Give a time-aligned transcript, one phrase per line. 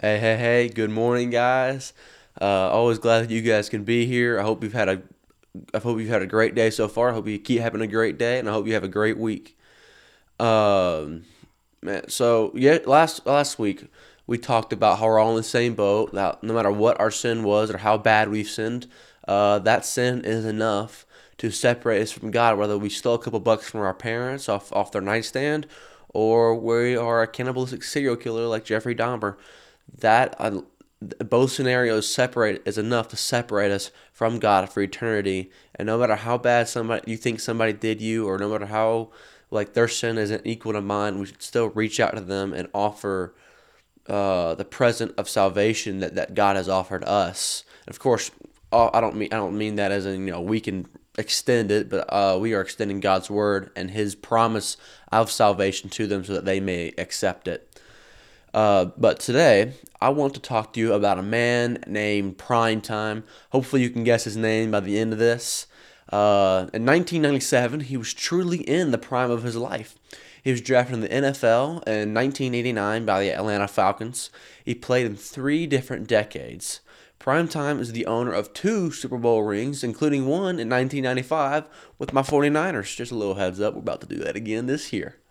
[0.00, 1.92] Hey, hey, hey, good morning, guys.
[2.40, 4.40] Uh, always glad that you guys can be here.
[4.40, 5.02] I hope you've had a
[5.74, 7.10] I hope you've had a great day so far.
[7.10, 9.18] I hope you keep having a great day, and I hope you have a great
[9.18, 9.58] week.
[10.40, 11.24] Um,
[11.82, 13.86] man, so yeah, last last week
[14.26, 16.12] we talked about how we're all in the same boat.
[16.14, 18.86] That no matter what our sin was or how bad we've sinned,
[19.28, 21.04] uh, that sin is enough
[21.38, 22.56] to separate us from God.
[22.58, 25.66] Whether we stole a couple bucks from our parents off off their nightstand,
[26.14, 29.36] or we are a cannibalistic serial killer like Jeffrey Dahmer
[29.98, 30.62] that uh,
[31.24, 35.50] both scenarios separate is enough to separate us from God for eternity.
[35.74, 39.10] And no matter how bad somebody you think somebody did you, or no matter how
[39.50, 42.68] like their sin isn't equal to mine, we should still reach out to them and
[42.72, 43.34] offer
[44.08, 47.64] uh, the present of salvation that, that God has offered us.
[47.86, 48.30] And of course,
[48.72, 50.86] uh, I don't mean I don't mean that as in you know we can
[51.18, 54.76] extend it, but uh, we are extending God's word and His promise
[55.10, 57.68] of salvation to them so that they may accept it.
[58.54, 63.22] Uh, but today, I want to talk to you about a man named Primetime.
[63.50, 65.66] Hopefully, you can guess his name by the end of this.
[66.10, 69.96] Uh, in 1997, he was truly in the prime of his life.
[70.42, 74.30] He was drafted in the NFL in 1989 by the Atlanta Falcons.
[74.64, 76.80] He played in three different decades.
[77.20, 81.66] Primetime is the owner of two Super Bowl rings, including one in 1995
[81.96, 82.96] with my 49ers.
[82.96, 85.21] Just a little heads up, we're about to do that again this year.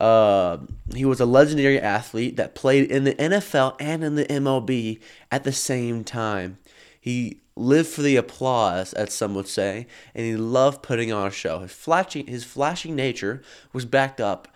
[0.00, 0.58] Uh,
[0.94, 5.44] he was a legendary athlete that played in the NFL and in the MLB at
[5.44, 6.58] the same time.
[7.00, 11.30] He lived for the applause, as some would say, and he loved putting on a
[11.30, 11.60] show.
[11.60, 14.48] His flashing, his flashy nature was backed up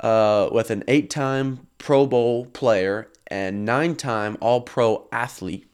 [0.00, 5.66] uh, with an eight-time Pro Bowl player and nine-time All-Pro athlete.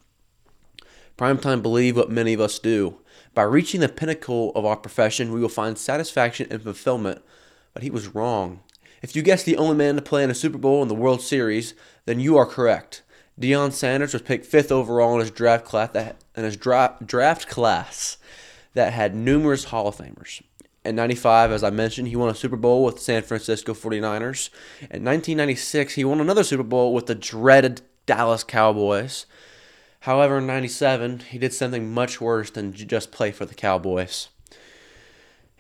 [1.18, 2.96] Primetime believed what many of us do.
[3.34, 7.20] By reaching the pinnacle of our profession, we will find satisfaction and fulfillment.
[7.74, 8.60] But he was wrong.
[9.02, 11.22] If you guessed the only man to play in a Super Bowl in the World
[11.22, 13.02] Series, then you are correct.
[13.40, 17.48] Deion Sanders was picked fifth overall in his draft class that in his dra- draft
[17.48, 18.18] class
[18.74, 20.42] that had numerous Hall of Famers.
[20.84, 24.50] In 95, as I mentioned, he won a Super Bowl with the San Francisco 49ers.
[24.82, 29.26] In 1996, he won another Super Bowl with the dreaded Dallas Cowboys.
[30.00, 34.28] However, in 97, he did something much worse than just play for the Cowboys.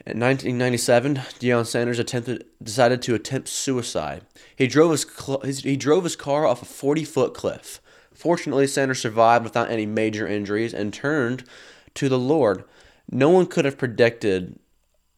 [0.06, 4.22] In 1997, Deion Sanders attempted, decided to attempt suicide.
[4.56, 5.06] He drove his,
[5.44, 7.82] his he drove his car off a 40 foot cliff.
[8.14, 11.44] Fortunately, Sanders survived without any major injuries and turned
[11.94, 12.64] to the Lord.
[13.10, 14.58] No one could have predicted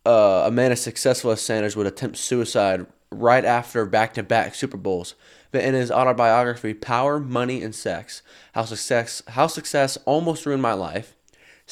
[0.05, 4.55] uh, a man as successful as Sanders would attempt suicide right after back to back
[4.55, 5.15] Super Bowls.
[5.53, 8.23] But in his autobiography, Power, Money, and Sex,
[8.55, 11.15] How Success, How Success Almost Ruined My Life,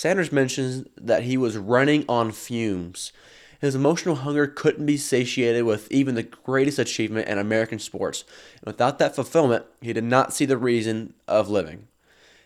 [0.01, 3.13] Sanders mentions that he was running on fumes.
[3.61, 8.25] His emotional hunger couldn't be satiated with even the greatest achievement in American sports.
[8.63, 11.87] And without that fulfillment, he did not see the reason of living.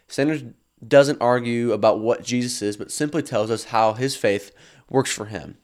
[0.08, 0.42] Sanders
[0.86, 4.50] doesn't argue about what Jesus is, but simply tells us how his faith
[4.90, 5.56] works for him.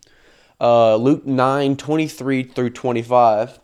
[0.60, 3.58] Uh, Luke 9 23 through 25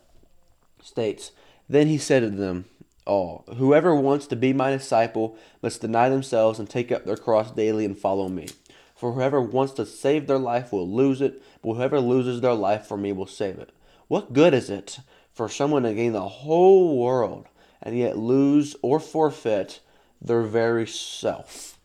[0.81, 1.31] states,
[1.69, 2.65] Then he said to them,
[3.07, 3.43] all.
[3.57, 7.85] Whoever wants to be my disciple must deny themselves and take up their cross daily
[7.85, 8.47] and follow me.
[8.95, 12.85] For whoever wants to save their life will lose it, but whoever loses their life
[12.85, 13.71] for me will save it.
[14.07, 14.99] What good is it
[15.31, 17.47] for someone to gain the whole world
[17.81, 19.79] and yet lose or forfeit
[20.21, 21.77] their very self?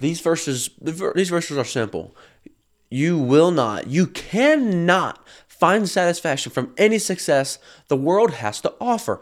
[0.00, 2.14] These verses, these verses are simple.
[2.90, 5.24] You will not, you cannot
[5.58, 7.58] find satisfaction from any success
[7.88, 9.20] the world has to offer.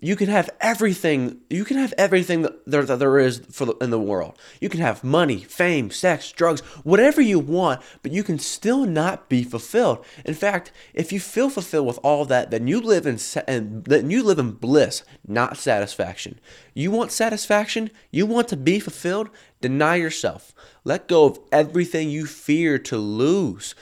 [0.00, 1.40] You can have everything.
[1.50, 4.38] You can have everything that there, that there is for the, in the world.
[4.60, 9.28] You can have money, fame, sex, drugs, whatever you want, but you can still not
[9.28, 10.04] be fulfilled.
[10.24, 14.08] In fact, if you feel fulfilled with all that, then you live in and then
[14.08, 16.38] you live in bliss, not satisfaction.
[16.74, 17.90] You want satisfaction.
[18.12, 19.30] You want to be fulfilled.
[19.60, 20.54] Deny yourself.
[20.84, 23.74] Let go of everything you fear to lose.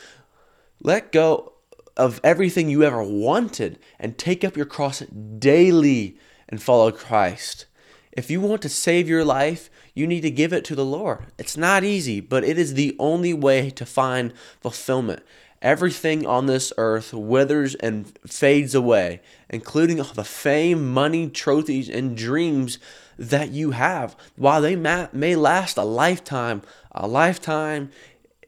[0.80, 1.52] Let go
[1.96, 7.66] of everything you ever wanted and take up your cross daily and follow Christ.
[8.12, 11.26] If you want to save your life, you need to give it to the Lord.
[11.38, 15.22] It's not easy, but it is the only way to find fulfillment.
[15.62, 22.16] Everything on this earth withers and fades away, including all the fame, money, trophies, and
[22.16, 22.78] dreams
[23.18, 24.16] that you have.
[24.36, 26.62] While they may last a lifetime,
[26.92, 27.90] a lifetime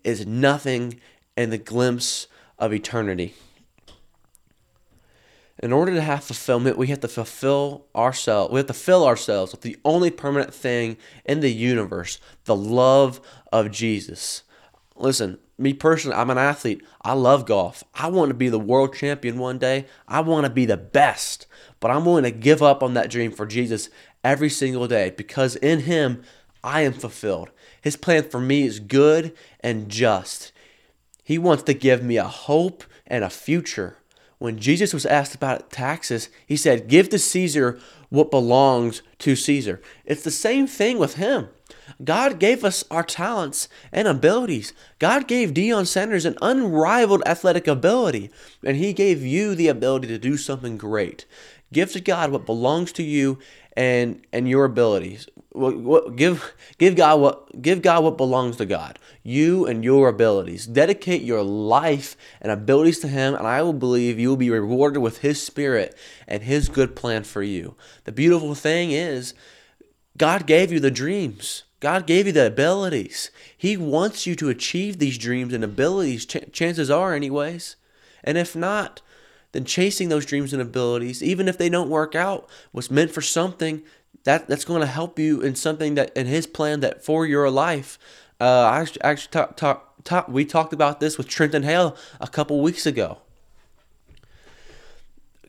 [0.05, 1.01] is nothing
[1.37, 2.27] in the glimpse
[2.59, 3.35] of eternity.
[5.61, 8.53] In order to have fulfillment, we have to fulfill ourselves.
[8.53, 13.21] We have to fill ourselves with the only permanent thing in the universe, the love
[13.53, 14.45] of Jesus.
[14.95, 16.83] listen, me personally, I'm an athlete.
[17.03, 17.83] I love golf.
[17.95, 19.87] I want to be the world champion one day.
[20.07, 21.47] I want to be the best.
[21.81, 23.91] But I'm willing to give up on that dream for Jesus
[24.23, 26.23] every single day because in Him,
[26.63, 27.51] I am fulfilled.
[27.81, 30.53] His plan for me is good and just.
[31.29, 33.99] He wants to give me a hope and a future.
[34.39, 37.79] When Jesus was asked about taxes, he said, Give to Caesar
[38.09, 39.83] what belongs to Caesar.
[40.07, 41.51] It's the same thing with him.
[42.03, 44.73] God gave us our talents and abilities.
[44.99, 48.31] God gave Deion Sanders an unrivaled athletic ability,
[48.65, 51.27] and He gave you the ability to do something great.
[51.75, 53.39] Give to God what belongs to you
[53.77, 55.29] and and your abilities.
[56.15, 58.99] Give give God what give God what belongs to God.
[59.23, 60.67] You and your abilities.
[60.67, 65.03] Dedicate your life and abilities to Him, and I will believe you will be rewarded
[65.03, 65.97] with His Spirit
[66.27, 67.75] and His good plan for you.
[68.05, 69.35] The beautiful thing is,
[70.17, 71.65] God gave you the dreams.
[71.81, 73.31] God gave you the abilities.
[73.57, 76.27] He wants you to achieve these dreams and abilities.
[76.27, 77.77] Ch- chances are, anyways.
[78.25, 79.01] And if not,
[79.53, 83.23] then chasing those dreams and abilities, even if they don't work out, was meant for
[83.23, 83.83] something
[84.29, 87.51] that that's going to help you in something that in His plan that for your
[87.51, 87.99] life.
[88.39, 92.61] Uh, I actually talk, talk, talk, we talked about this with Trenton Hale a couple
[92.61, 93.23] weeks ago.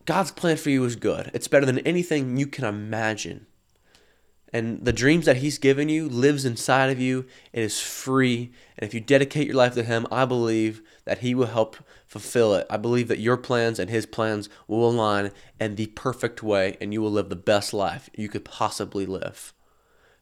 [0.05, 1.29] God's plan for you is good.
[1.33, 3.47] It's better than anything you can imagine.
[4.51, 7.25] And the dreams that He's given you lives inside of you.
[7.53, 8.51] It is free.
[8.77, 12.55] And if you dedicate your life to Him, I believe that He will help fulfill
[12.55, 12.65] it.
[12.69, 16.93] I believe that your plans and His plans will align in the perfect way, and
[16.93, 19.53] you will live the best life you could possibly live.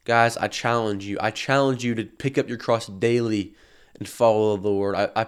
[0.04, 1.18] Guys, I challenge you.
[1.22, 3.56] I challenge you to pick up your cross daily
[3.98, 4.96] and follow the Lord.
[4.96, 5.28] I, I,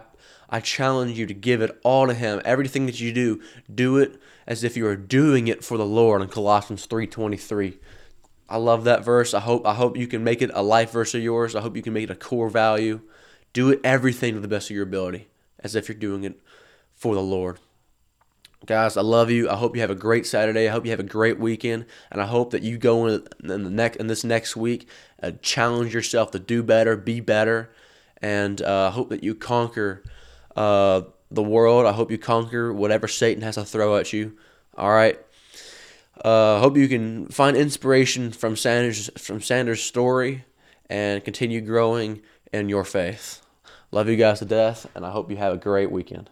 [0.50, 2.42] I challenge you to give it all to Him.
[2.44, 3.42] Everything that you do,
[3.74, 7.78] do it as if you are doing it for the Lord in Colossians 3.23.
[8.50, 9.34] I love that verse.
[9.36, 11.56] I hope I hope you can make it a life verse of yours.
[11.56, 13.02] I hope you can make it a core value.
[13.54, 15.28] Do it everything to the best of your ability,
[15.60, 16.40] as if you're doing it
[16.96, 17.60] for the Lord.
[18.66, 19.50] Guys, I love you.
[19.50, 20.68] I hope you have a great Saturday.
[20.68, 23.58] I hope you have a great weekend, and I hope that you go in, the
[23.58, 24.90] next in this next week,
[25.24, 27.72] uh, challenge yourself to do better, be better,
[28.22, 30.04] and uh, I hope that you conquer
[30.56, 31.86] uh, the world.
[31.86, 34.38] I hope you conquer whatever Satan has to throw at you.
[34.76, 35.20] All right.
[36.24, 40.44] Uh, hope you can find inspiration from Sanders from Sanders' story
[40.90, 42.22] and continue growing
[42.52, 43.42] in your faith.
[43.92, 46.30] Love you guys to death, and I hope you have a great weekend.